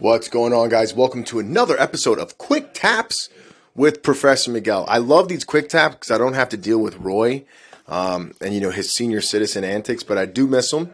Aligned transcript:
What's 0.00 0.28
going 0.28 0.52
on, 0.52 0.68
guys? 0.68 0.94
Welcome 0.94 1.24
to 1.24 1.40
another 1.40 1.74
episode 1.76 2.20
of 2.20 2.38
Quick 2.38 2.72
Taps 2.72 3.28
with 3.74 4.04
Professor 4.04 4.48
Miguel. 4.48 4.84
I 4.86 4.98
love 4.98 5.26
these 5.26 5.42
quick 5.42 5.68
taps 5.68 5.96
because 5.96 6.12
I 6.12 6.18
don't 6.18 6.34
have 6.34 6.48
to 6.50 6.56
deal 6.56 6.78
with 6.78 6.96
Roy 6.98 7.44
um, 7.88 8.32
and 8.40 8.54
you 8.54 8.60
know 8.60 8.70
his 8.70 8.92
senior 8.92 9.20
citizen 9.20 9.64
antics, 9.64 10.04
but 10.04 10.16
I 10.16 10.24
do 10.24 10.46
miss 10.46 10.72
him. 10.72 10.92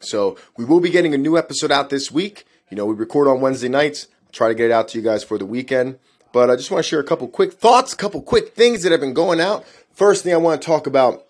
So 0.00 0.38
we 0.56 0.64
will 0.64 0.80
be 0.80 0.88
getting 0.88 1.12
a 1.12 1.18
new 1.18 1.36
episode 1.36 1.70
out 1.70 1.90
this 1.90 2.10
week. 2.10 2.46
You 2.70 2.78
know, 2.78 2.86
we 2.86 2.94
record 2.94 3.28
on 3.28 3.42
Wednesday 3.42 3.68
nights. 3.68 4.08
Try 4.32 4.48
to 4.48 4.54
get 4.54 4.70
it 4.70 4.72
out 4.72 4.88
to 4.88 4.98
you 4.98 5.04
guys 5.04 5.22
for 5.22 5.36
the 5.36 5.44
weekend. 5.44 5.98
But 6.32 6.48
I 6.48 6.56
just 6.56 6.70
want 6.70 6.82
to 6.82 6.88
share 6.88 7.00
a 7.00 7.04
couple 7.04 7.28
quick 7.28 7.52
thoughts, 7.52 7.92
a 7.92 7.96
couple 7.98 8.22
quick 8.22 8.54
things 8.54 8.82
that 8.82 8.92
have 8.92 9.00
been 9.02 9.12
going 9.12 9.42
out. 9.42 9.66
First 9.92 10.24
thing 10.24 10.32
I 10.32 10.38
want 10.38 10.62
to 10.62 10.66
talk 10.66 10.86
about, 10.86 11.26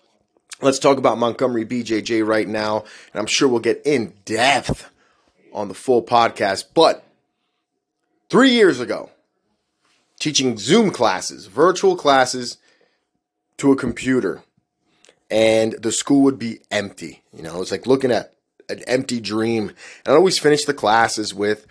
let's 0.61 0.79
talk 0.79 0.97
about 0.97 1.17
Montgomery 1.17 1.65
BJJ 1.65 2.25
right 2.25 2.47
now. 2.47 2.85
And 3.11 3.19
I'm 3.19 3.27
sure 3.27 3.49
we'll 3.49 3.59
get 3.59 3.81
in 3.83 4.13
depth 4.23 4.89
on 5.51 5.67
the 5.67 5.73
full 5.73 6.01
podcast. 6.01 6.67
But 6.73 7.05
three 8.29 8.51
years 8.51 8.79
ago, 8.79 9.09
teaching 10.19 10.57
Zoom 10.57 10.91
classes, 10.91 11.47
virtual 11.47 11.95
classes 11.95 12.57
to 13.57 13.71
a 13.71 13.75
computer, 13.75 14.43
and 15.29 15.73
the 15.73 15.91
school 15.91 16.21
would 16.21 16.39
be 16.39 16.59
empty. 16.71 17.23
You 17.33 17.43
know, 17.43 17.61
it's 17.61 17.71
like 17.71 17.87
looking 17.87 18.11
at 18.11 18.33
an 18.69 18.83
empty 18.87 19.19
dream. 19.19 19.69
And 20.05 20.13
I 20.13 20.15
always 20.15 20.39
finish 20.39 20.65
the 20.65 20.73
classes 20.73 21.33
with, 21.33 21.67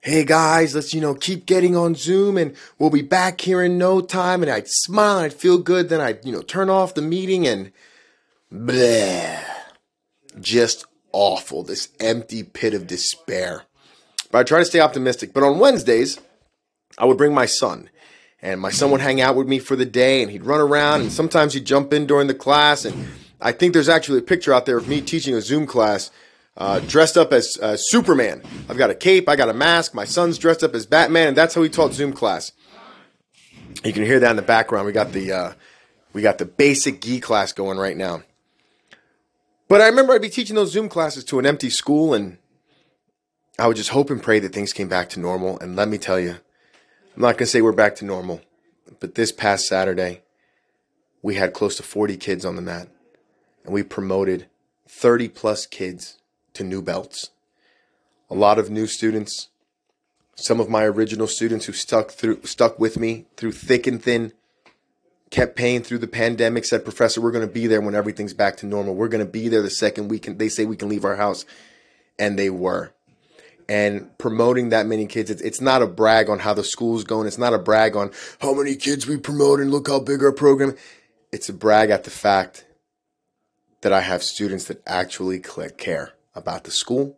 hey 0.00 0.24
guys, 0.24 0.74
let's, 0.74 0.94
you 0.94 1.00
know, 1.00 1.14
keep 1.14 1.46
getting 1.46 1.76
on 1.76 1.94
Zoom 1.94 2.36
and 2.36 2.54
we'll 2.78 2.90
be 2.90 3.02
back 3.02 3.40
here 3.40 3.62
in 3.62 3.78
no 3.78 4.00
time. 4.00 4.42
And 4.42 4.50
I'd 4.50 4.68
smile 4.68 5.18
and 5.18 5.26
I'd 5.26 5.34
feel 5.34 5.58
good. 5.58 5.88
Then 5.88 6.00
I'd, 6.00 6.24
you 6.24 6.32
know, 6.32 6.42
turn 6.42 6.70
off 6.70 6.94
the 6.94 7.02
meeting 7.02 7.46
and 7.46 7.72
bleh. 8.52 9.42
Just 10.40 10.86
awful. 11.12 11.62
This 11.62 11.88
empty 12.00 12.42
pit 12.42 12.74
of 12.74 12.86
despair. 12.86 13.64
But 14.32 14.38
I 14.38 14.42
try 14.42 14.58
to 14.58 14.64
stay 14.64 14.80
optimistic. 14.80 15.32
But 15.32 15.44
on 15.44 15.60
Wednesdays, 15.60 16.18
I 16.98 17.04
would 17.04 17.18
bring 17.18 17.32
my 17.32 17.46
son. 17.46 17.88
And 18.40 18.60
my 18.60 18.70
son 18.70 18.90
would 18.90 19.00
hang 19.00 19.20
out 19.20 19.36
with 19.36 19.46
me 19.46 19.60
for 19.60 19.76
the 19.76 19.86
day 19.86 20.20
and 20.20 20.32
he'd 20.32 20.44
run 20.44 20.60
around 20.60 21.02
and 21.02 21.12
sometimes 21.12 21.54
he'd 21.54 21.64
jump 21.64 21.92
in 21.92 22.06
during 22.06 22.26
the 22.26 22.34
class. 22.34 22.84
And 22.84 23.06
I 23.40 23.52
think 23.52 23.72
there's 23.72 23.88
actually 23.88 24.18
a 24.18 24.22
picture 24.22 24.52
out 24.52 24.66
there 24.66 24.78
of 24.78 24.88
me 24.88 25.00
teaching 25.00 25.34
a 25.36 25.40
Zoom 25.40 25.64
class 25.64 26.10
uh, 26.56 26.80
dressed 26.80 27.16
up 27.16 27.32
as 27.32 27.56
uh, 27.62 27.76
Superman. 27.76 28.42
I've 28.68 28.78
got 28.78 28.90
a 28.90 28.96
cape, 28.96 29.28
I 29.28 29.36
got 29.36 29.48
a 29.48 29.54
mask. 29.54 29.94
My 29.94 30.04
son's 30.04 30.38
dressed 30.38 30.64
up 30.64 30.74
as 30.74 30.86
Batman, 30.86 31.28
and 31.28 31.36
that's 31.36 31.54
how 31.54 31.62
he 31.62 31.68
taught 31.68 31.92
Zoom 31.92 32.12
class. 32.12 32.50
You 33.84 33.92
can 33.92 34.04
hear 34.04 34.18
that 34.18 34.30
in 34.30 34.36
the 34.36 34.42
background. 34.42 34.86
We 34.86 34.92
got 34.92 35.12
the 35.12 35.32
uh, 35.32 35.52
we 36.12 36.20
got 36.20 36.38
the 36.38 36.44
basic 36.44 37.00
gi 37.00 37.20
class 37.20 37.52
going 37.52 37.78
right 37.78 37.96
now. 37.96 38.22
But 39.68 39.80
I 39.80 39.86
remember 39.86 40.12
I'd 40.12 40.20
be 40.20 40.28
teaching 40.28 40.56
those 40.56 40.72
Zoom 40.72 40.88
classes 40.88 41.24
to 41.24 41.38
an 41.38 41.46
empty 41.46 41.70
school, 41.70 42.12
and 42.12 42.36
I 43.58 43.66
would 43.66 43.76
just 43.76 43.90
hope 43.90 44.10
and 44.10 44.22
pray 44.22 44.38
that 44.38 44.52
things 44.52 44.72
came 44.72 44.88
back 44.88 45.10
to 45.10 45.20
normal. 45.20 45.58
And 45.58 45.76
let 45.76 45.88
me 45.88 45.98
tell 45.98 46.18
you, 46.18 46.36
I'm 47.14 47.22
not 47.22 47.32
going 47.32 47.38
to 47.38 47.46
say 47.46 47.60
we're 47.60 47.72
back 47.72 47.94
to 47.96 48.04
normal, 48.04 48.40
but 48.98 49.14
this 49.14 49.30
past 49.30 49.66
Saturday, 49.66 50.22
we 51.20 51.34
had 51.34 51.52
close 51.52 51.76
to 51.76 51.82
40 51.82 52.16
kids 52.16 52.44
on 52.44 52.56
the 52.56 52.62
mat, 52.62 52.88
and 53.64 53.74
we 53.74 53.82
promoted 53.82 54.46
30 54.88 55.28
plus 55.28 55.66
kids 55.66 56.18
to 56.54 56.64
new 56.64 56.82
belts. 56.82 57.30
A 58.30 58.34
lot 58.34 58.58
of 58.58 58.70
new 58.70 58.86
students, 58.86 59.48
some 60.34 60.58
of 60.58 60.70
my 60.70 60.84
original 60.84 61.26
students 61.26 61.66
who 61.66 61.72
stuck 61.72 62.10
through 62.10 62.42
stuck 62.44 62.78
with 62.78 62.98
me 62.98 63.26
through 63.36 63.52
thick 63.52 63.86
and 63.86 64.02
thin, 64.02 64.32
kept 65.30 65.54
paying 65.54 65.82
through 65.82 65.98
the 65.98 66.08
pandemic, 66.08 66.64
said, 66.64 66.84
Professor, 66.84 67.20
we're 67.20 67.30
gonna 67.30 67.46
be 67.46 67.66
there 67.66 67.82
when 67.82 67.94
everything's 67.94 68.34
back 68.34 68.56
to 68.56 68.66
normal. 68.66 68.94
We're 68.94 69.08
gonna 69.08 69.26
be 69.26 69.48
there 69.48 69.62
the 69.62 69.70
second 69.70 70.08
we 70.08 70.18
can 70.18 70.38
they 70.38 70.48
say 70.48 70.64
we 70.64 70.76
can 70.76 70.88
leave 70.88 71.04
our 71.04 71.16
house. 71.16 71.44
And 72.18 72.38
they 72.38 72.50
were. 72.50 72.92
And 73.72 74.18
promoting 74.18 74.68
that 74.68 74.84
many 74.84 75.06
kids, 75.06 75.30
it's, 75.30 75.40
it's 75.40 75.62
not 75.62 75.80
a 75.80 75.86
brag 75.86 76.28
on 76.28 76.40
how 76.40 76.52
the 76.52 76.62
school's 76.62 77.04
going. 77.04 77.26
It's 77.26 77.38
not 77.38 77.54
a 77.54 77.58
brag 77.58 77.96
on 77.96 78.10
how 78.38 78.52
many 78.52 78.76
kids 78.76 79.06
we 79.06 79.16
promote 79.16 79.60
and 79.60 79.70
look 79.70 79.88
how 79.88 79.98
big 79.98 80.22
our 80.22 80.30
program. 80.30 80.76
It's 81.32 81.48
a 81.48 81.54
brag 81.54 81.88
at 81.88 82.04
the 82.04 82.10
fact 82.10 82.66
that 83.80 83.90
I 83.90 84.02
have 84.02 84.22
students 84.22 84.66
that 84.66 84.82
actually 84.86 85.40
care 85.40 86.12
about 86.34 86.64
the 86.64 86.70
school. 86.70 87.16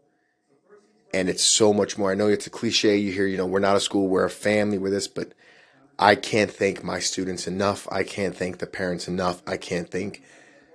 And 1.13 1.29
it's 1.29 1.43
so 1.43 1.73
much 1.73 1.99
more. 1.99 2.13
I 2.13 2.15
know 2.15 2.29
it's 2.29 2.47
a 2.47 2.51
cliche 2.51 2.99
you 2.99 3.11
hear, 3.11 3.27
you 3.27 3.37
know, 3.37 3.47
we're 3.47 3.59
not 3.59 3.75
a 3.75 3.81
school, 3.81 4.07
we're 4.07 4.25
a 4.25 4.31
family, 4.31 4.79
we're 4.79 4.91
this, 4.91 5.09
but 5.09 5.33
I 5.99 6.15
can't 6.15 6.53
thank 6.53 6.85
my 6.85 7.01
students 7.01 7.49
enough. 7.49 7.89
I 7.91 8.05
can't 8.05 8.37
thank 8.37 8.59
the 8.59 8.69
parents 8.69 9.09
enough. 9.09 9.43
I 9.45 9.57
can't 9.57 9.91
thank 9.91 10.23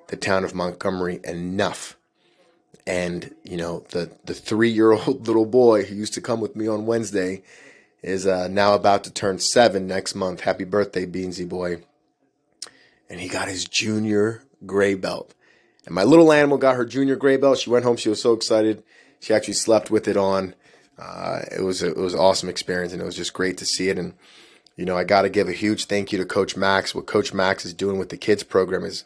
the 0.07 0.17
town 0.17 0.43
of 0.43 0.53
Montgomery 0.53 1.21
enough. 1.23 1.95
And, 2.89 3.35
you 3.43 3.55
know, 3.55 3.85
the, 3.91 4.09
the 4.25 4.33
three 4.33 4.71
year 4.71 4.93
old 4.93 5.27
little 5.27 5.45
boy 5.45 5.83
who 5.83 5.93
used 5.93 6.15
to 6.15 6.21
come 6.21 6.41
with 6.41 6.55
me 6.55 6.67
on 6.67 6.87
Wednesday 6.87 7.43
is 8.01 8.25
uh, 8.25 8.47
now 8.47 8.73
about 8.73 9.03
to 9.03 9.11
turn 9.11 9.37
seven 9.37 9.85
next 9.85 10.15
month. 10.15 10.39
Happy 10.39 10.63
birthday, 10.63 11.05
Beansy 11.05 11.47
boy. 11.47 11.83
And 13.07 13.19
he 13.19 13.27
got 13.27 13.47
his 13.47 13.63
junior 13.63 14.41
gray 14.65 14.95
belt. 14.95 15.35
And 15.85 15.93
my 15.93 16.03
little 16.03 16.33
animal 16.33 16.57
got 16.57 16.77
her 16.77 16.85
junior 16.85 17.15
gray 17.15 17.37
belt. 17.37 17.59
She 17.59 17.69
went 17.69 17.85
home. 17.85 17.95
She 17.95 18.09
was 18.09 18.23
so 18.23 18.33
excited. 18.33 18.81
She 19.19 19.35
actually 19.35 19.53
slept 19.53 19.91
with 19.91 20.07
it 20.07 20.17
on. 20.17 20.55
Uh, 20.97 21.41
it 21.55 21.61
was 21.61 21.83
a, 21.83 21.89
it 21.89 21.97
was 21.97 22.15
an 22.15 22.19
awesome 22.19 22.49
experience, 22.49 22.91
and 22.91 23.01
it 23.01 23.05
was 23.05 23.15
just 23.15 23.33
great 23.33 23.59
to 23.59 23.65
see 23.65 23.89
it. 23.89 23.99
And 23.99 24.15
you 24.75 24.85
know, 24.85 24.97
I 24.97 25.03
got 25.03 25.21
to 25.21 25.29
give 25.29 25.47
a 25.47 25.53
huge 25.53 25.85
thank 25.85 26.11
you 26.11 26.17
to 26.17 26.25
Coach 26.25 26.57
Max. 26.57 26.95
What 26.95 27.05
Coach 27.05 27.33
Max 27.35 27.65
is 27.65 27.73
doing 27.73 27.99
with 27.99 28.09
the 28.09 28.17
kids 28.17 28.41
program 28.41 28.83
is 28.83 29.05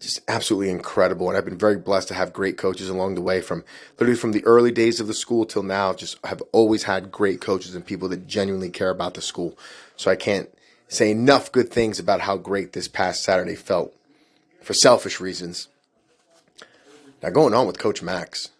just 0.00 0.20
absolutely 0.28 0.70
incredible. 0.70 1.28
And 1.28 1.36
I've 1.36 1.44
been 1.44 1.58
very 1.58 1.76
blessed 1.76 2.08
to 2.08 2.14
have 2.14 2.32
great 2.32 2.58
coaches 2.58 2.88
along 2.88 3.14
the 3.14 3.20
way 3.20 3.40
from 3.40 3.64
literally 3.98 4.18
from 4.18 4.32
the 4.32 4.44
early 4.44 4.70
days 4.70 5.00
of 5.00 5.06
the 5.06 5.14
school 5.14 5.44
till 5.44 5.62
now. 5.62 5.92
Just 5.92 6.18
have 6.24 6.42
always 6.52 6.84
had 6.84 7.12
great 7.12 7.40
coaches 7.40 7.74
and 7.74 7.86
people 7.86 8.08
that 8.08 8.26
genuinely 8.26 8.70
care 8.70 8.90
about 8.90 9.14
the 9.14 9.22
school. 9.22 9.56
So 9.96 10.10
I 10.10 10.16
can't 10.16 10.48
say 10.88 11.10
enough 11.10 11.52
good 11.52 11.70
things 11.70 11.98
about 11.98 12.22
how 12.22 12.36
great 12.36 12.72
this 12.72 12.88
past 12.88 13.22
Saturday 13.22 13.54
felt 13.54 13.94
for 14.62 14.74
selfish 14.74 15.20
reasons. 15.20 15.68
Now, 17.22 17.30
going 17.30 17.54
on 17.54 17.66
with 17.66 17.78
Coach 17.78 18.02
Max. 18.02 18.50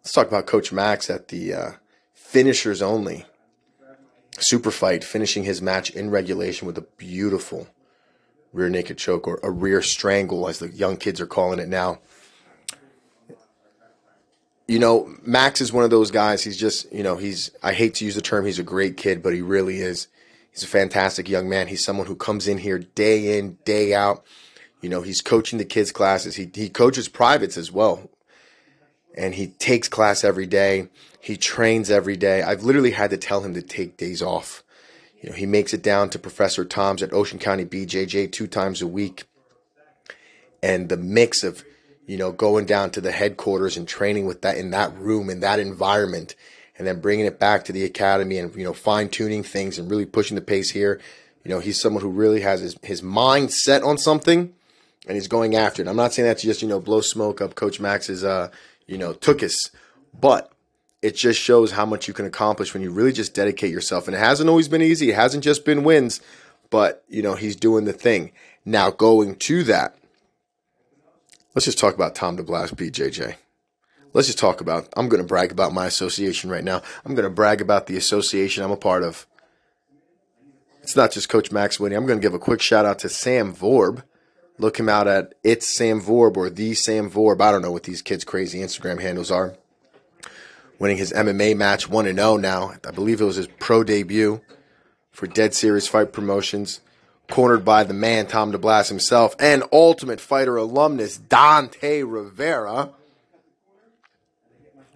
Let's 0.00 0.12
talk 0.12 0.28
about 0.28 0.46
Coach 0.46 0.72
Max 0.72 1.10
at 1.10 1.28
the 1.28 1.54
uh, 1.54 1.70
finishers 2.14 2.82
only 2.82 3.26
super 4.38 4.70
fight, 4.70 5.04
finishing 5.04 5.44
his 5.44 5.60
match 5.60 5.90
in 5.90 6.10
regulation 6.10 6.66
with 6.66 6.78
a 6.78 6.86
beautiful 6.96 7.68
rear 8.52 8.68
naked 8.68 8.98
choke 8.98 9.28
or 9.28 9.40
a 9.42 9.50
rear 9.50 9.82
strangle, 9.82 10.48
as 10.48 10.58
the 10.58 10.68
young 10.68 10.96
kids 10.96 11.20
are 11.20 11.26
calling 11.26 11.58
it 11.58 11.68
now. 11.68 12.00
You 14.66 14.78
know, 14.78 15.12
Max 15.22 15.60
is 15.60 15.72
one 15.72 15.84
of 15.84 15.90
those 15.90 16.10
guys. 16.10 16.44
He's 16.44 16.56
just, 16.56 16.92
you 16.92 17.02
know, 17.02 17.16
he's, 17.16 17.50
I 17.62 17.72
hate 17.72 17.94
to 17.94 18.04
use 18.04 18.14
the 18.14 18.20
term, 18.20 18.46
he's 18.46 18.60
a 18.60 18.64
great 18.64 18.96
kid, 18.96 19.22
but 19.22 19.34
he 19.34 19.40
really 19.40 19.78
is. 19.78 20.06
He's 20.52 20.62
a 20.62 20.68
fantastic 20.68 21.28
young 21.28 21.48
man. 21.48 21.68
He's 21.68 21.84
someone 21.84 22.06
who 22.06 22.16
comes 22.16 22.48
in 22.48 22.58
here 22.58 22.78
day 22.78 23.38
in, 23.38 23.58
day 23.64 23.94
out 23.94 24.24
you 24.80 24.88
know, 24.88 25.02
he's 25.02 25.20
coaching 25.20 25.58
the 25.58 25.64
kids' 25.64 25.92
classes. 25.92 26.36
He 26.36 26.50
he 26.54 26.68
coaches 26.68 27.08
privates 27.08 27.56
as 27.56 27.70
well. 27.70 28.10
And 29.14 29.34
he 29.34 29.48
takes 29.48 29.88
class 29.88 30.24
every 30.24 30.46
day. 30.46 30.88
He 31.20 31.36
trains 31.36 31.90
every 31.90 32.16
day. 32.16 32.42
I've 32.42 32.62
literally 32.62 32.92
had 32.92 33.10
to 33.10 33.18
tell 33.18 33.42
him 33.42 33.54
to 33.54 33.62
take 33.62 33.96
days 33.96 34.22
off. 34.22 34.62
You 35.20 35.30
know, 35.30 35.36
he 35.36 35.46
makes 35.46 35.74
it 35.74 35.82
down 35.82 36.10
to 36.10 36.18
Professor 36.18 36.64
Tom's 36.64 37.02
at 37.02 37.12
Ocean 37.12 37.38
County 37.38 37.64
BJJ 37.64 38.32
two 38.32 38.46
times 38.46 38.80
a 38.80 38.86
week. 38.86 39.24
And 40.62 40.88
the 40.88 40.96
mix 40.96 41.42
of, 41.42 41.64
you 42.06 42.16
know, 42.16 42.32
going 42.32 42.66
down 42.66 42.90
to 42.92 43.00
the 43.00 43.12
headquarters 43.12 43.76
and 43.76 43.86
training 43.86 44.26
with 44.26 44.42
that 44.42 44.56
in 44.56 44.70
that 44.70 44.96
room, 44.96 45.30
in 45.30 45.40
that 45.40 45.58
environment, 45.58 46.34
and 46.76 46.86
then 46.86 47.00
bringing 47.00 47.26
it 47.26 47.38
back 47.38 47.64
to 47.64 47.72
the 47.72 47.84
academy 47.84 48.38
and, 48.38 48.54
you 48.54 48.64
know, 48.64 48.72
fine 48.72 49.08
tuning 49.08 49.42
things 49.42 49.78
and 49.78 49.90
really 49.90 50.06
pushing 50.06 50.34
the 50.34 50.40
pace 50.40 50.70
here. 50.70 51.00
You 51.44 51.50
know, 51.50 51.60
he's 51.60 51.80
someone 51.80 52.02
who 52.02 52.10
really 52.10 52.40
has 52.40 52.60
his, 52.60 52.76
his 52.82 53.02
mind 53.02 53.52
set 53.52 53.82
on 53.82 53.98
something 53.98 54.52
and 55.06 55.16
he's 55.16 55.28
going 55.28 55.56
after 55.56 55.82
it. 55.82 55.88
I'm 55.88 55.96
not 55.96 56.12
saying 56.12 56.28
that 56.28 56.38
to 56.38 56.46
just 56.46 56.62
you 56.62 56.68
know 56.68 56.80
blow 56.80 57.00
smoke 57.00 57.40
up 57.40 57.54
Coach 57.54 57.80
Max's 57.80 58.24
uh 58.24 58.50
you 58.86 58.98
know 58.98 59.12
tookus, 59.12 59.70
but 60.18 60.52
it 61.02 61.16
just 61.16 61.40
shows 61.40 61.72
how 61.72 61.86
much 61.86 62.08
you 62.08 62.14
can 62.14 62.26
accomplish 62.26 62.74
when 62.74 62.82
you 62.82 62.90
really 62.90 63.12
just 63.12 63.34
dedicate 63.34 63.70
yourself. 63.70 64.06
And 64.06 64.14
it 64.14 64.20
hasn't 64.20 64.50
always 64.50 64.68
been 64.68 64.82
easy. 64.82 65.10
It 65.10 65.16
hasn't 65.16 65.44
just 65.44 65.64
been 65.64 65.84
wins, 65.84 66.20
but 66.68 67.04
you 67.08 67.22
know 67.22 67.34
he's 67.34 67.56
doing 67.56 67.84
the 67.84 67.92
thing. 67.92 68.32
Now 68.64 68.90
going 68.90 69.36
to 69.36 69.64
that, 69.64 69.96
let's 71.54 71.64
just 71.64 71.78
talk 71.78 71.94
about 71.94 72.14
Tom 72.14 72.36
DeBlass, 72.36 72.74
BJJ. 72.74 73.36
Let's 74.12 74.26
just 74.26 74.38
talk 74.38 74.60
about. 74.60 74.88
I'm 74.96 75.08
going 75.08 75.22
to 75.22 75.28
brag 75.28 75.52
about 75.52 75.72
my 75.72 75.86
association 75.86 76.50
right 76.50 76.64
now. 76.64 76.82
I'm 77.04 77.14
going 77.14 77.28
to 77.28 77.34
brag 77.34 77.60
about 77.60 77.86
the 77.86 77.96
association 77.96 78.64
I'm 78.64 78.72
a 78.72 78.76
part 78.76 79.04
of. 79.04 79.26
It's 80.82 80.96
not 80.96 81.12
just 81.12 81.28
Coach 81.28 81.52
Max 81.52 81.78
winning. 81.78 81.96
I'm 81.96 82.06
going 82.06 82.18
to 82.18 82.22
give 82.22 82.34
a 82.34 82.38
quick 82.38 82.60
shout 82.60 82.84
out 82.84 82.98
to 83.00 83.08
Sam 83.08 83.54
Vorb 83.54 84.02
Look 84.60 84.78
him 84.78 84.90
out 84.90 85.08
at 85.08 85.32
It's 85.42 85.74
Sam 85.74 86.02
Vorb 86.02 86.36
or 86.36 86.50
The 86.50 86.74
Sam 86.74 87.10
Vorb. 87.10 87.40
I 87.40 87.50
don't 87.50 87.62
know 87.62 87.72
what 87.72 87.84
these 87.84 88.02
kids' 88.02 88.24
crazy 88.24 88.58
Instagram 88.58 89.00
handles 89.00 89.30
are. 89.30 89.54
Winning 90.80 90.96
his 90.96 91.12
MMA 91.12 91.56
match 91.56 91.88
1 91.90 92.06
0 92.06 92.36
now. 92.38 92.72
I 92.88 92.90
believe 92.90 93.20
it 93.20 93.24
was 93.24 93.36
his 93.36 93.46
pro 93.46 93.84
debut 93.84 94.40
for 95.12 95.26
Dead 95.26 95.54
Series 95.54 95.86
Fight 95.86 96.12
Promotions. 96.12 96.80
Cornered 97.28 97.64
by 97.64 97.84
the 97.84 97.94
man, 97.94 98.26
Tom 98.26 98.50
DeBlass 98.50 98.88
himself, 98.88 99.36
and 99.38 99.62
Ultimate 99.72 100.20
Fighter 100.20 100.56
alumnus, 100.56 101.16
Dante 101.16 102.02
Rivera. 102.02 102.90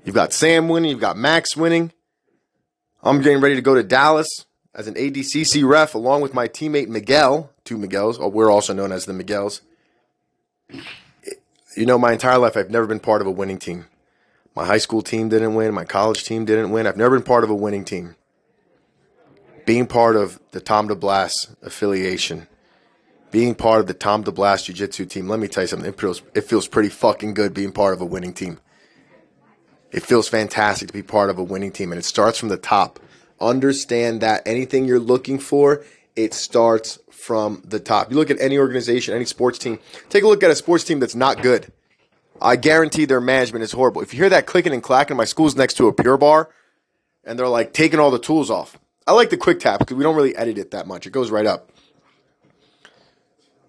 You've 0.05 0.17
got 0.17 0.33
Sam 0.33 0.69
winning, 0.69 0.91
you've 0.91 1.01
got 1.01 1.17
Max 1.17 1.57
winning. 1.57 1.93
I'm 3.03 3.21
getting 3.21 3.41
ready 3.41 3.55
to 3.55 3.63
go 3.63 3.75
to 3.75 3.85
Dallas 3.85 4.27
as 4.75 4.89
an 4.89 4.95
ADCC 4.95 5.69
ref 5.69 5.95
along 5.95 6.23
with 6.23 6.35
my 6.35 6.49
teammate 6.49 6.89
Miguel, 6.89 7.51
two 7.63 7.77
Miguels. 7.77 8.17
Oh, 8.19 8.29
we're 8.29 8.51
also 8.51 8.73
known 8.73 8.91
as 8.91 9.05
the 9.05 9.13
Miguels. 9.13 9.61
You 11.77 11.87
know, 11.87 11.99
my 11.99 12.13
entire 12.13 12.39
life, 12.39 12.57
I've 12.57 12.71
never 12.71 12.87
been 12.87 13.01
part 13.01 13.21
of 13.21 13.27
a 13.27 13.31
winning 13.31 13.59
team. 13.59 13.87
My 14.55 14.65
high 14.65 14.79
school 14.79 15.03
team 15.03 15.29
didn't 15.29 15.55
win. 15.55 15.75
My 15.75 15.85
college 15.85 16.25
team 16.25 16.45
didn't 16.45 16.71
win. 16.71 16.87
I've 16.87 16.97
never 16.97 17.17
been 17.17 17.25
part 17.25 17.45
of 17.45 17.51
a 17.51 17.55
winning 17.55 17.85
team. 17.85 18.17
Being 19.67 19.87
part 19.87 20.15
of 20.15 20.39
the 20.53 20.61
Tom 20.61 20.89
DeBlass 20.89 21.57
affiliation, 21.63 22.47
being 23.31 23.55
part 23.55 23.81
of 23.81 23.87
the 23.87 23.95
Tom 23.95 24.23
DeBlass 24.23 24.65
Jiu 24.65 24.75
Jitsu 24.75 25.07
team, 25.07 25.27
let 25.27 25.41
me 25.41 25.49
tell 25.49 25.65
you 25.65 25.69
something. 25.69 25.89
It 25.89 25.99
feels, 25.99 26.23
it 26.35 26.43
feels 26.43 26.69
pretty 26.69 26.91
fucking 26.91 27.35
good 27.35 27.55
being 27.55 27.73
part 27.73 27.95
of 27.95 28.01
a 28.01 28.05
winning 28.05 28.35
team. 28.35 28.61
It 29.91 30.03
feels 30.03 30.29
fantastic 30.29 30.89
to 30.89 30.95
be 30.95 31.03
part 31.03 31.31
of 31.31 31.39
a 31.39 31.43
winning 31.43 31.73
team, 31.73 31.93
and 31.93 31.99
it 31.99 32.05
starts 32.05 32.39
from 32.39 32.49
the 32.49 32.57
top. 32.57 33.01
Understand 33.41 34.21
that 34.21 34.43
anything 34.47 34.85
you're 34.85 35.01
looking 35.01 35.39
for, 35.39 35.85
it 36.15 36.35
starts 36.35 36.99
from 37.11 37.63
the 37.65 37.81
top. 37.81 38.11
You 38.11 38.17
look 38.17 38.31
at 38.31 38.41
any 38.41 38.59
organization, 38.59 39.15
any 39.15 39.25
sports 39.25 39.59
team, 39.59 39.79
take 40.11 40.25
a 40.25 40.29
look 40.29 40.43
at 40.43 40.51
a 40.51 40.55
sports 40.55 40.85
team 40.85 41.01
that's 41.01 41.15
not 41.15 41.43
good. 41.43 41.73
I 42.41 42.57
guarantee 42.57 43.05
their 43.05 43.21
management 43.21 43.63
is 43.63 43.73
horrible. 43.73 44.03
If 44.03 44.13
you 44.13 44.21
hear 44.21 44.29
that 44.31 44.47
clicking 44.47 44.73
and 44.73 44.83
clacking, 44.83 45.17
my 45.17 45.25
school's 45.25 45.57
next 45.57 45.75
to 45.75 45.89
a 45.89 45.93
pure 45.93 46.17
bar, 46.17 46.51
and 47.25 47.39
they're 47.39 47.49
like 47.49 47.73
taking 47.73 48.01
all 48.01 48.11
the 48.11 48.19
tools 48.19 48.51
off. 48.51 48.79
I 49.07 49.13
like 49.13 49.31
the 49.31 49.37
quick 49.37 49.61
tap 49.61 49.81
because 49.81 49.97
we 49.97 50.03
don't 50.03 50.17
really 50.17 50.37
edit 50.37 50.59
it 50.59 50.71
that 50.73 50.87
much. 50.87 51.07
It 51.07 51.11
goes 51.11 51.31
right 51.31 51.47
up. 51.47 51.71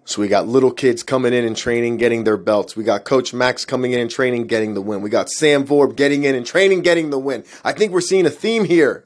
So 0.04 0.22
we 0.22 0.28
got 0.28 0.46
little 0.46 0.70
kids 0.70 1.02
coming 1.02 1.32
in 1.32 1.44
and 1.44 1.56
training, 1.56 1.96
getting 1.96 2.22
their 2.22 2.36
belts. 2.36 2.76
We 2.76 2.84
got 2.84 3.04
Coach 3.04 3.34
Max 3.34 3.64
coming 3.64 3.92
in 3.92 3.98
and 3.98 4.10
training, 4.10 4.46
getting 4.46 4.74
the 4.74 4.80
win. 4.80 5.02
We 5.02 5.10
got 5.10 5.28
Sam 5.28 5.66
Vorb 5.66 5.96
getting 5.96 6.22
in 6.22 6.36
and 6.36 6.46
training, 6.46 6.82
getting 6.82 7.10
the 7.10 7.18
win. 7.18 7.44
I 7.64 7.72
think 7.72 7.92
we're 7.92 8.00
seeing 8.00 8.24
a 8.24 8.30
theme 8.30 8.64
here. 8.64 9.04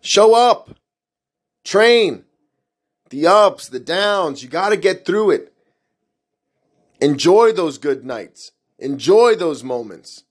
Show 0.00 0.34
up, 0.34 0.70
train, 1.62 2.24
the 3.10 3.26
ups, 3.26 3.68
the 3.68 3.80
downs. 3.80 4.42
You 4.42 4.48
got 4.48 4.70
to 4.70 4.78
get 4.78 5.04
through 5.04 5.32
it. 5.32 5.49
Enjoy 7.00 7.52
those 7.52 7.78
good 7.78 8.04
nights. 8.04 8.52
Enjoy 8.78 9.34
those 9.34 9.62
moments 9.62 10.24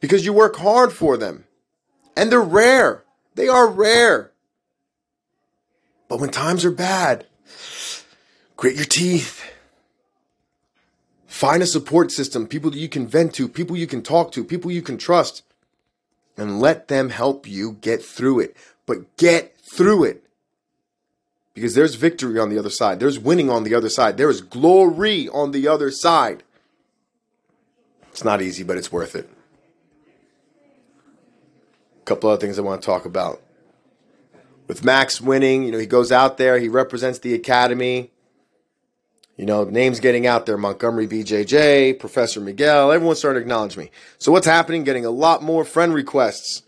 because 0.00 0.24
you 0.24 0.32
work 0.32 0.56
hard 0.56 0.92
for 0.92 1.16
them. 1.16 1.44
And 2.16 2.30
they're 2.30 2.40
rare. 2.40 3.04
They 3.34 3.48
are 3.48 3.68
rare. 3.68 4.32
But 6.08 6.20
when 6.20 6.30
times 6.30 6.64
are 6.64 6.70
bad, 6.70 7.26
Grit 8.62 8.76
your 8.76 8.84
teeth. 8.84 9.42
Find 11.26 11.64
a 11.64 11.66
support 11.66 12.12
system, 12.12 12.46
people 12.46 12.70
that 12.70 12.78
you 12.78 12.88
can 12.88 13.08
vent 13.08 13.34
to, 13.34 13.48
people 13.48 13.76
you 13.76 13.88
can 13.88 14.02
talk 14.02 14.30
to, 14.30 14.44
people 14.44 14.70
you 14.70 14.82
can 14.82 14.98
trust, 14.98 15.42
and 16.36 16.60
let 16.60 16.86
them 16.86 17.10
help 17.10 17.48
you 17.48 17.72
get 17.80 18.04
through 18.04 18.38
it. 18.38 18.56
But 18.86 19.16
get 19.16 19.58
through 19.58 20.04
it. 20.04 20.21
Because 21.54 21.74
there's 21.74 21.96
victory 21.96 22.38
on 22.38 22.48
the 22.48 22.58
other 22.58 22.70
side. 22.70 22.98
There's 22.98 23.18
winning 23.18 23.50
on 23.50 23.64
the 23.64 23.74
other 23.74 23.90
side. 23.90 24.16
There 24.16 24.30
is 24.30 24.40
glory 24.40 25.28
on 25.28 25.50
the 25.50 25.68
other 25.68 25.90
side. 25.90 26.42
It's 28.10 28.24
not 28.24 28.42
easy, 28.42 28.62
but 28.62 28.78
it's 28.78 28.92
worth 28.92 29.14
it. 29.14 29.28
A 32.00 32.04
couple 32.04 32.30
other 32.30 32.40
things 32.40 32.58
I 32.58 32.62
want 32.62 32.82
to 32.82 32.86
talk 32.86 33.04
about. 33.04 33.40
With 34.66 34.84
Max 34.84 35.20
winning, 35.20 35.64
you 35.64 35.72
know, 35.72 35.78
he 35.78 35.86
goes 35.86 36.10
out 36.10 36.38
there, 36.38 36.58
he 36.58 36.68
represents 36.68 37.18
the 37.18 37.34
academy. 37.34 38.10
You 39.36 39.46
know, 39.46 39.64
names 39.64 39.98
getting 39.98 40.26
out 40.26 40.46
there 40.46 40.58
Montgomery 40.58 41.08
BJJ, 41.08 41.98
Professor 41.98 42.40
Miguel, 42.40 42.92
everyone's 42.92 43.18
starting 43.18 43.40
to 43.40 43.42
acknowledge 43.42 43.76
me. 43.76 43.90
So, 44.18 44.30
what's 44.30 44.46
happening? 44.46 44.84
Getting 44.84 45.06
a 45.06 45.10
lot 45.10 45.42
more 45.42 45.64
friend 45.64 45.94
requests, 45.94 46.62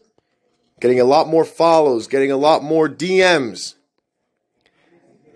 getting 0.80 0.98
a 0.98 1.04
lot 1.04 1.28
more 1.28 1.44
follows, 1.44 2.06
getting 2.06 2.32
a 2.32 2.37
lot 2.37 2.62
more 2.62 2.88
DMs. 2.88 3.75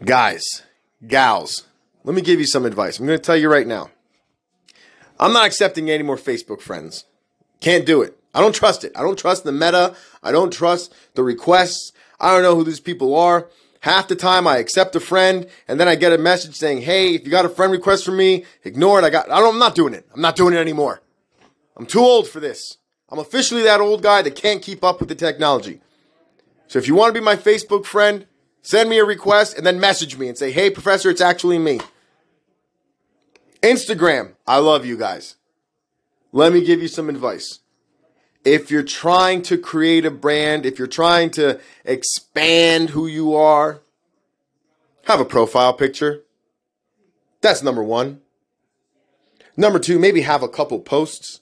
Guys, 0.05 0.63
gals, 1.09 1.67
let 2.05 2.15
me 2.15 2.23
give 2.23 2.39
you 2.39 2.47
some 2.47 2.65
advice. 2.65 3.01
I'm 3.01 3.07
going 3.07 3.19
to 3.19 3.25
tell 3.25 3.37
you 3.37 3.51
right 3.51 3.67
now. 3.67 3.91
I'm 5.19 5.33
not 5.33 5.47
accepting 5.47 5.91
any 5.91 6.05
more 6.05 6.17
Facebook 6.17 6.61
friends. 6.61 7.05
Can't 7.61 7.85
do 7.85 8.03
it. 8.03 8.17
I 8.33 8.41
don't 8.41 8.55
trust 8.55 8.85
it. 8.85 8.93
I 8.95 9.03
don't 9.03 9.19
trust 9.19 9.43
the 9.43 9.51
meta. 9.51 9.97
I 10.23 10.31
don't 10.31 10.53
trust 10.53 10.95
the 11.15 11.25
requests. 11.25 11.93
I 12.21 12.33
don't 12.33 12.45
know 12.45 12.55
who 12.55 12.63
these 12.63 12.79
people 12.79 13.17
are. 13.17 13.49
Half 13.81 14.07
the 14.07 14.15
time 14.15 14.47
I 14.47 14.59
accept 14.59 14.95
a 14.95 15.01
friend 15.01 15.49
and 15.67 15.81
then 15.81 15.89
I 15.89 15.97
get 15.97 16.13
a 16.13 16.19
message 16.19 16.55
saying, 16.55 16.83
"Hey, 16.83 17.15
if 17.15 17.25
you 17.25 17.31
got 17.31 17.45
a 17.45 17.49
friend 17.49 17.73
request 17.73 18.05
from 18.05 18.17
me, 18.17 18.45
ignore 18.63 19.01
it. 19.01 19.05
I 19.05 19.11
got 19.11 19.31
I 19.31 19.41
don't 19.41 19.55
I'm 19.55 19.59
not 19.59 19.75
doing 19.75 19.95
it. 19.95 20.07
I'm 20.15 20.21
not 20.21 20.37
doing 20.37 20.55
it 20.55 20.59
anymore. 20.59 21.01
I'm 21.77 21.87
too 21.87 22.01
old 22.01 22.29
for 22.29 22.39
this. 22.39 22.77
I'm 23.09 23.19
officially 23.19 23.63
that 23.63 23.81
old 23.81 24.03
guy 24.03 24.23
that 24.23 24.37
can't 24.37 24.63
keep 24.63 24.85
up 24.85 25.01
with 25.01 25.09
the 25.09 25.15
technology. 25.15 25.81
So 26.69 26.79
if 26.79 26.87
you 26.87 26.95
want 26.95 27.15
to 27.15 27.21
be 27.21 27.25
my 27.25 27.37
Facebook 27.37 27.85
friend, 27.85 28.27
send 28.69 28.91
me 28.91 28.99
a 28.99 29.05
request 29.05 29.57
and 29.57 29.65
then 29.65 29.81
message 29.81 30.17
me 30.19 30.29
and 30.29 30.37
say, 30.37 30.51
"Hey, 30.51 30.71
professor, 30.71 31.11
it's 31.11 31.21
actually 31.21 31.59
me." 31.59 31.81
Instagram, 33.63 34.35
I 34.47 34.59
love 34.59 34.87
you 34.87 34.97
guys. 34.97 35.37
Let 36.33 36.53
me 36.53 36.65
give 36.65 36.83
you 36.83 36.89
some 36.89 37.09
advice 37.09 37.61
if 38.45 38.71
you're 38.71 38.83
trying 38.83 39.43
to 39.43 39.59
create 39.59 40.07
a 40.07 40.11
brand, 40.11 40.65
if 40.65 40.79
you're 40.79 40.89
trying 40.89 41.31
to 41.31 41.61
expand 41.85 42.91
who 42.91 43.07
you 43.07 43.35
are, 43.35 43.81
have 45.05 45.21
a 45.21 45.25
profile 45.25 45.73
picture. 45.73 46.25
That's 47.41 47.63
number 47.63 47.83
one. 47.83 48.21
Number 49.57 49.79
two, 49.79 49.99
maybe 49.99 50.23
have 50.23 50.43
a 50.43 50.49
couple 50.49 50.81
posts. 50.81 51.41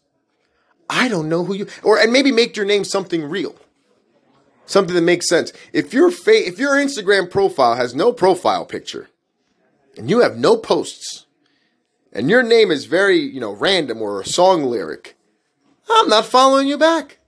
I 0.88 1.08
don't 1.08 1.28
know 1.28 1.44
who 1.44 1.54
you 1.54 1.66
or 1.82 1.98
and 1.98 2.12
maybe 2.12 2.32
make 2.32 2.56
your 2.56 2.66
name 2.66 2.84
something 2.84 3.24
real. 3.24 3.56
Something 4.66 4.96
that 4.96 5.02
makes 5.02 5.28
sense. 5.28 5.52
If 5.72 5.94
your 5.94 6.10
fa- 6.10 6.46
if 6.46 6.58
your 6.58 6.74
Instagram 6.74 7.30
profile 7.30 7.76
has 7.76 7.94
no 7.94 8.12
profile 8.12 8.66
picture 8.66 9.08
and 9.96 10.10
you 10.10 10.20
have 10.20 10.36
no 10.36 10.56
posts 10.56 11.26
and 12.12 12.28
your 12.28 12.42
name 12.42 12.72
is 12.72 12.86
very, 12.86 13.18
you 13.18 13.40
know, 13.40 13.52
random 13.52 14.02
or 14.02 14.20
a 14.20 14.26
song 14.26 14.64
lyric, 14.64 15.16
I'm 15.88 16.08
not 16.08 16.26
following 16.26 16.66
you 16.66 16.76
back. 16.76 17.18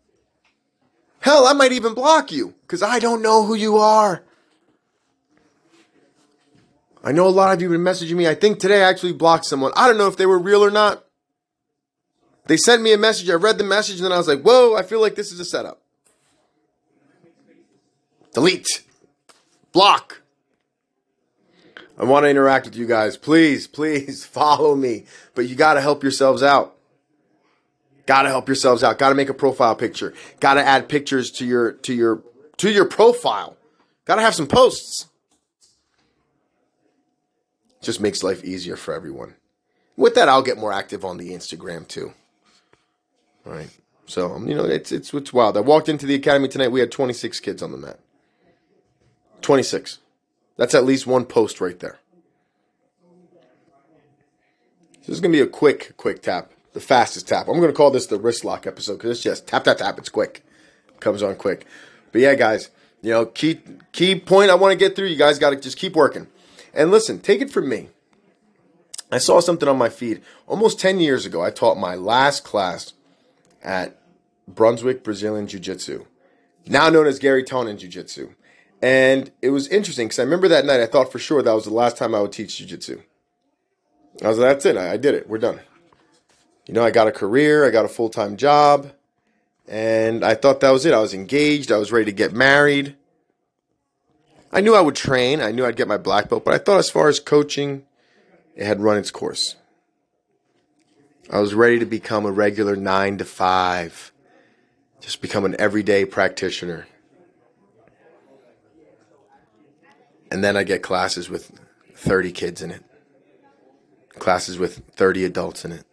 Hell, 1.21 1.47
I 1.47 1.53
might 1.53 1.73
even 1.73 1.95
block 1.95 2.33
you 2.33 2.55
because 2.63 2.83
I 2.83 2.99
don't 2.99 3.23
know 3.23 3.45
who 3.45 3.55
you 3.55 3.79
are. 3.79 4.25
I 7.05 7.13
know 7.13 7.27
a 7.27 7.31
lot 7.31 7.55
of 7.55 7.63
you 7.63 7.71
have 7.71 7.79
been 7.79 7.85
messaging 7.85 8.17
me. 8.17 8.27
I 8.27 8.35
think 8.35 8.59
today 8.59 8.83
I 8.83 8.89
actually 8.89 9.13
blocked 9.13 9.47
someone. 9.47 9.73
I 9.77 9.87
don't 9.87 9.99
know 9.99 10.09
if 10.09 10.17
they 10.17 10.27
were 10.27 10.39
real 10.39 10.65
or 10.65 10.71
not. 10.71 11.05
They 12.47 12.57
sent 12.57 12.83
me 12.83 12.93
a 12.93 12.99
message. 12.99 13.31
I 13.31 13.35
read 13.35 13.59
the 13.59 13.65
message 13.65 13.97
and 13.97 14.05
then 14.05 14.13
I 14.13 14.19
was 14.19 14.27
like, 14.27 14.43
whoa, 14.43 14.75
I 14.75 14.83
feel 14.83 15.01
like 15.01 15.15
this 15.15 15.31
is 15.31 15.39
a 15.39 15.45
setup. 15.45 15.83
Delete. 18.39 18.85
Block. 19.73 20.23
I 21.99 22.05
want 22.05 22.23
to 22.23 22.31
interact 22.31 22.67
with 22.67 22.77
you 22.77 22.87
guys. 22.87 23.17
Please, 23.17 23.67
please 23.67 24.25
follow 24.39 24.77
me. 24.77 25.07
But 25.35 25.49
you 25.49 25.57
got 25.57 25.75
to 25.75 25.81
help 25.81 26.05
yourselves 26.05 26.41
out. 26.41 26.77
Got 28.07 28.23
to 28.23 28.29
help 28.29 28.47
yourselves 28.47 28.85
out. 28.85 28.97
Got 28.97 29.09
to 29.09 29.17
make 29.17 29.29
a 29.29 29.35
profile 29.35 29.75
picture. 29.75 30.15
Got 30.39 30.55
to 30.55 30.65
add 30.65 30.89
pictures 30.89 31.33
to 31.33 31.45
your 31.45 31.73
to 31.73 31.93
your 31.93 32.23
to 32.59 32.71
your 32.71 32.85
profile. 32.85 33.57
Got 34.05 34.17
to 34.17 34.23
have 34.23 34.37
some 34.37 34.47
posts. 34.47 35.07
Just 37.83 38.01
makes 38.01 38.23
life 38.23 38.45
easier 38.45 38.77
for 38.77 38.95
everyone. 38.95 39.35
With 39.97 40.15
that, 40.15 40.29
I'll 40.29 40.43
get 40.43 40.59
more 40.59 40.73
active 40.73 41.05
on 41.05 41.17
the 41.17 41.31
Instagram 41.31 41.89
too. 41.89 42.13
All 43.45 43.53
right. 43.53 43.71
So 44.07 44.33
um, 44.33 44.47
you 44.47 44.55
know, 44.55 44.65
it's 44.65 44.93
it's 44.93 45.13
it's 45.13 45.33
wild. 45.33 45.57
I 45.57 45.61
walked 45.61 45.89
into 45.89 46.07
the 46.07 46.15
academy 46.15 46.47
tonight. 46.47 46.71
We 46.71 46.79
had 46.79 46.93
26 46.93 47.41
kids 47.41 47.65
on 47.65 47.73
the 47.73 47.79
mat. 47.79 47.99
26. 49.43 49.99
That's 50.57 50.75
at 50.75 50.85
least 50.85 51.07
one 51.07 51.25
post 51.25 51.61
right 51.61 51.79
there. 51.79 51.99
This 55.01 55.17
is 55.17 55.21
gonna 55.21 55.33
be 55.33 55.41
a 55.41 55.47
quick, 55.47 55.97
quick 55.97 56.23
tap 56.23 56.53
the 56.79 56.85
fastest 56.85 57.27
tap. 57.27 57.49
I'm 57.49 57.57
going 57.57 57.71
to 57.71 57.77
call 57.77 57.91
this 57.91 58.07
the 58.07 58.21
wrist 58.21 58.45
lock 58.45 58.65
episode 58.65 58.95
because 58.95 59.11
it's 59.11 59.23
just 59.23 59.49
tap, 59.49 59.65
tap, 59.65 59.79
tap. 59.79 59.99
It's 59.99 60.09
quick. 60.09 60.45
Comes 61.01 61.25
on 61.25 61.35
quick. 61.35 61.67
But 62.13 62.21
yeah, 62.21 62.37
guys, 62.37 62.71
you 63.03 63.11
know, 63.11 63.27
key, 63.27 63.61
key 63.91 64.19
point 64.19 64.51
I 64.51 64.55
want 64.55 64.73
to 64.73 64.79
get 64.79 64.95
through, 64.95 65.07
you 65.07 65.17
guys 65.17 65.41
got 65.41 65.51
to 65.51 65.57
just 65.57 65.77
keep 65.77 65.95
working. 65.97 66.29
And 66.73 66.93
listen, 66.93 67.19
take 67.19 67.41
it 67.41 67.51
from 67.51 67.69
me. 67.69 67.89
I 69.11 69.19
saw 69.19 69.41
something 69.41 69.69
on 69.69 69.77
my 69.77 69.89
feed 69.89 70.23
almost 70.47 70.79
10 70.79 71.01
years 71.01 71.27
ago. 71.27 71.43
I 71.43 71.51
taught 71.51 71.79
my 71.79 71.97
last 71.97 72.45
class 72.45 72.93
at 73.63 73.99
Brunswick 74.47 75.03
Brazilian 75.03 75.49
Jiu 75.49 75.59
Jitsu, 75.59 76.05
now 76.67 76.89
known 76.91 77.07
as 77.07 77.19
Garry 77.19 77.43
Tonon 77.43 77.79
Jiu 77.79 77.89
Jitsu. 77.89 78.35
And 78.81 79.31
it 79.43 79.51
was 79.51 79.69
interesting 79.69 80.07
because 80.07 80.21
I 80.21 80.23
remember 80.23 80.49
that 80.49 80.65
night 80.65 80.81
I 80.81 80.87
thought 80.87 81.11
for 81.11 81.19
sure 81.19 81.43
that 81.43 81.55
was 81.55 81.65
the 81.65 81.75
last 81.75 81.97
time 81.97 82.15
I 82.15 82.21
would 82.21 82.33
teach 82.33 82.59
Jiu 82.59 82.67
Jitsu. 82.67 83.01
I 84.25 84.29
was 84.29 84.39
like, 84.39 84.51
that's 84.51 84.67
it. 84.67 84.77
I, 84.77 84.93
I 84.93 84.97
did 84.97 85.15
it. 85.15 85.29
We're 85.29 85.39
done 85.39 85.61
you 86.69 86.75
know, 86.75 86.85
I 86.85 86.91
got 86.91 87.09
a 87.09 87.13
career, 87.13 87.67
I 87.67 87.71
got 87.71 87.87
a 87.87 87.89
full 87.89 88.11
time 88.11 88.37
job, 88.37 88.93
and 89.67 90.23
I 90.23 90.35
thought 90.35 90.61
that 90.61 90.71
was 90.71 90.85
it. 90.85 90.95
I 90.95 91.01
was 91.01 91.15
engaged, 91.15 91.73
I 91.73 91.79
was 91.79 91.91
ready 91.91 92.05
to 92.05 92.13
get 92.13 92.33
married. 92.33 92.95
I 94.53 94.61
knew 94.61 94.75
I 94.75 94.83
would 94.83 94.95
train, 94.95 95.41
I 95.41 95.51
knew 95.51 95.65
I'd 95.65 95.77
get 95.77 95.89
my 95.89 95.97
black 95.97 96.29
belt, 96.29 96.45
but 96.45 96.55
I 96.55 96.59
thought 96.59 96.79
as 96.79 96.91
far 96.91 97.09
as 97.09 97.19
coaching, 97.19 97.85
it 98.55 98.67
had 98.67 98.81
run 98.81 98.99
its 98.99 99.11
course. 99.11 99.57
I 101.31 101.41
was 101.41 101.55
ready 101.55 101.79
to 101.79 101.87
become 101.87 102.25
a 102.25 102.33
regular 102.33 102.77
nine 102.77 103.19
to 103.19 103.25
five. 103.25 104.13
Just 105.01 105.21
become 105.21 105.45
an 105.45 105.57
everyday 105.59 106.05
practitioner. 106.05 106.87
And 110.31 110.45
then 110.45 110.57
I 110.57 110.63
get 110.63 110.83
classes 110.83 111.31
with 111.31 111.59
30 111.95 112.33
kids 112.33 112.63
in 112.63 112.71
it, 112.71 112.85
classes 114.19 114.59
with 114.59 114.83
30 114.93 115.25
adults 115.25 115.65
in 115.65 115.73
it. 115.73 115.85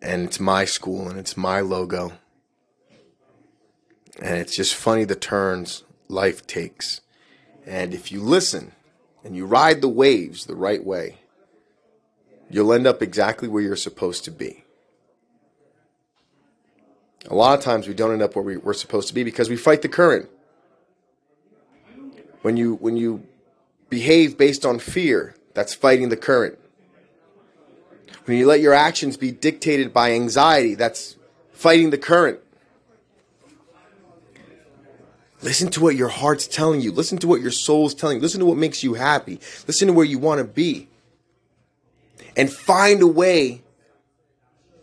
And 0.00 0.24
it's 0.24 0.40
my 0.40 0.64
school 0.64 1.08
and 1.08 1.18
it's 1.18 1.36
my 1.36 1.60
logo. 1.60 2.12
And 4.20 4.38
it's 4.38 4.56
just 4.56 4.74
funny 4.74 5.04
the 5.04 5.14
turns 5.14 5.84
life 6.08 6.46
takes. 6.46 7.00
And 7.66 7.94
if 7.94 8.12
you 8.12 8.20
listen 8.20 8.72
and 9.24 9.34
you 9.34 9.46
ride 9.46 9.80
the 9.80 9.88
waves 9.88 10.46
the 10.46 10.54
right 10.54 10.84
way, 10.84 11.18
you'll 12.50 12.72
end 12.72 12.86
up 12.86 13.02
exactly 13.02 13.48
where 13.48 13.62
you're 13.62 13.76
supposed 13.76 14.24
to 14.24 14.30
be. 14.30 14.64
A 17.26 17.34
lot 17.34 17.58
of 17.58 17.64
times 17.64 17.88
we 17.88 17.94
don't 17.94 18.12
end 18.12 18.22
up 18.22 18.36
where 18.36 18.44
we, 18.44 18.58
we're 18.58 18.74
supposed 18.74 19.08
to 19.08 19.14
be 19.14 19.24
because 19.24 19.48
we 19.48 19.56
fight 19.56 19.82
the 19.82 19.88
current. 19.88 20.28
When 22.44 22.58
you 22.58 22.74
when 22.74 22.98
you 22.98 23.26
behave 23.88 24.36
based 24.36 24.66
on 24.66 24.78
fear, 24.78 25.34
that's 25.54 25.72
fighting 25.72 26.10
the 26.10 26.16
current. 26.18 26.58
When 28.26 28.36
you 28.36 28.46
let 28.46 28.60
your 28.60 28.74
actions 28.74 29.16
be 29.16 29.32
dictated 29.32 29.94
by 29.94 30.12
anxiety, 30.12 30.74
that's 30.74 31.16
fighting 31.52 31.88
the 31.88 31.96
current. 31.96 32.40
Listen 35.40 35.70
to 35.70 35.80
what 35.80 35.96
your 35.96 36.08
heart's 36.08 36.46
telling 36.46 36.82
you. 36.82 36.92
Listen 36.92 37.16
to 37.16 37.26
what 37.26 37.40
your 37.40 37.50
soul's 37.50 37.94
telling 37.94 38.18
you. 38.18 38.22
Listen 38.22 38.40
to 38.40 38.46
what 38.46 38.58
makes 38.58 38.82
you 38.82 38.92
happy. 38.92 39.40
Listen 39.66 39.88
to 39.88 39.94
where 39.94 40.04
you 40.04 40.18
want 40.18 40.36
to 40.36 40.44
be. 40.44 40.88
And 42.36 42.52
find 42.52 43.00
a 43.00 43.06
way 43.06 43.62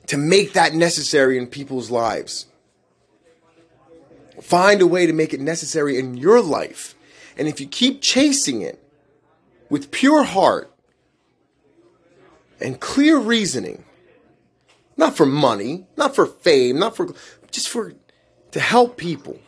to 0.07 0.17
make 0.17 0.53
that 0.53 0.73
necessary 0.73 1.37
in 1.37 1.45
people's 1.45 1.91
lives. 1.91 2.47
Find 4.41 4.81
a 4.81 4.87
way 4.87 5.05
to 5.05 5.13
make 5.13 5.31
it 5.31 5.39
necessary 5.39 5.99
in 5.99 6.17
your 6.17 6.41
life. 6.41 6.95
And 7.37 7.47
if 7.47 7.59
you 7.59 7.67
keep 7.67 8.01
chasing 8.01 8.61
it 8.61 8.83
with 9.69 9.91
pure 9.91 10.23
heart 10.23 10.73
and 12.59 12.79
clear 12.79 13.17
reasoning, 13.17 13.83
not 14.97 15.15
for 15.15 15.25
money, 15.25 15.87
not 15.97 16.15
for 16.15 16.25
fame, 16.25 16.79
not 16.79 16.95
for 16.95 17.13
just 17.51 17.69
for 17.69 17.93
to 18.51 18.59
help 18.59 18.97
people 18.97 19.39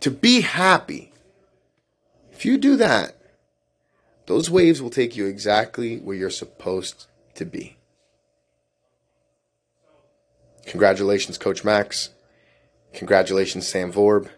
to 0.00 0.10
be 0.10 0.40
happy. 0.42 1.12
If 2.32 2.44
you 2.44 2.58
do 2.58 2.76
that, 2.76 3.16
those 4.26 4.50
waves 4.50 4.82
will 4.82 4.90
take 4.90 5.16
you 5.16 5.26
exactly 5.26 5.98
where 5.98 6.16
you're 6.16 6.30
supposed 6.30 7.06
to 7.34 7.44
be. 7.44 7.76
Congratulations, 10.66 11.38
Coach 11.38 11.64
Max. 11.64 12.10
Congratulations, 12.92 13.66
Sam 13.66 13.92
Vorb. 13.92 14.28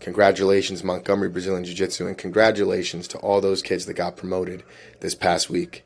Congratulations, 0.00 0.84
Montgomery 0.84 1.28
Brazilian 1.28 1.64
Jiu 1.64 1.74
Jitsu. 1.74 2.06
And 2.06 2.16
congratulations 2.16 3.08
to 3.08 3.18
all 3.18 3.40
those 3.40 3.62
kids 3.62 3.86
that 3.86 3.94
got 3.94 4.16
promoted 4.16 4.62
this 5.00 5.14
past 5.14 5.50
week. 5.50 5.84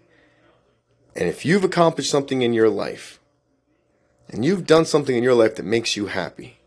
And 1.16 1.28
if 1.28 1.44
you've 1.44 1.64
accomplished 1.64 2.10
something 2.10 2.42
in 2.42 2.52
your 2.52 2.70
life, 2.70 3.20
and 4.28 4.44
you've 4.44 4.66
done 4.66 4.84
something 4.84 5.16
in 5.16 5.22
your 5.22 5.34
life 5.34 5.56
that 5.56 5.64
makes 5.64 5.96
you 5.96 6.06
happy, 6.06 6.58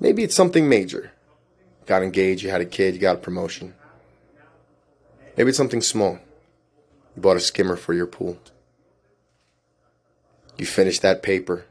maybe 0.00 0.22
it's 0.22 0.34
something 0.34 0.68
major 0.68 1.12
got 1.88 2.02
engaged, 2.02 2.42
you 2.42 2.50
had 2.50 2.60
a 2.60 2.66
kid, 2.66 2.94
you 2.94 3.00
got 3.00 3.16
a 3.16 3.20
promotion. 3.20 3.74
Maybe 5.36 5.48
it's 5.48 5.56
something 5.56 5.80
small. 5.80 6.18
You 7.16 7.22
bought 7.22 7.38
a 7.38 7.40
skimmer 7.40 7.76
for 7.76 7.94
your 7.94 8.06
pool. 8.06 8.38
You 10.58 10.66
finished 10.66 11.00
that 11.02 11.22
paper. 11.22 11.64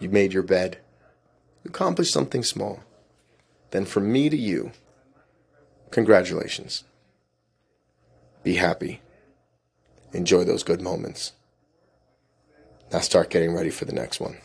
You 0.00 0.08
made 0.08 0.32
your 0.32 0.42
bed. 0.42 0.78
You 1.64 1.70
accomplished 1.70 2.12
something 2.12 2.42
small. 2.42 2.80
Then 3.70 3.84
from 3.84 4.10
me 4.10 4.28
to 4.30 4.36
you, 4.36 4.72
congratulations. 5.90 6.84
Be 8.42 8.54
happy. 8.54 9.00
Enjoy 10.12 10.44
those 10.44 10.62
good 10.62 10.80
moments. 10.80 11.32
Now 12.92 13.00
start 13.00 13.30
getting 13.30 13.54
ready 13.54 13.70
for 13.70 13.84
the 13.84 13.92
next 13.92 14.20
one. 14.20 14.38